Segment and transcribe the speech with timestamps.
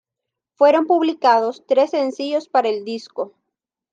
[0.55, 3.35] Fueron publicados tres sencillos para el disco.